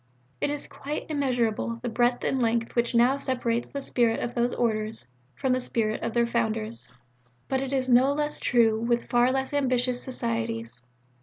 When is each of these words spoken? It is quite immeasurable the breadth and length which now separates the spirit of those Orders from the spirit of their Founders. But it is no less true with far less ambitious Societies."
It 0.41 0.49
is 0.49 0.65
quite 0.65 1.05
immeasurable 1.11 1.75
the 1.83 1.87
breadth 1.87 2.23
and 2.23 2.41
length 2.41 2.73
which 2.75 2.95
now 2.95 3.17
separates 3.17 3.69
the 3.69 3.81
spirit 3.81 4.19
of 4.19 4.33
those 4.33 4.51
Orders 4.55 5.05
from 5.35 5.53
the 5.53 5.59
spirit 5.59 6.01
of 6.01 6.13
their 6.13 6.25
Founders. 6.25 6.89
But 7.47 7.61
it 7.61 7.71
is 7.71 7.87
no 7.87 8.11
less 8.11 8.39
true 8.39 8.79
with 8.81 9.05
far 9.11 9.31
less 9.31 9.53
ambitious 9.53 10.01
Societies." 10.01 10.81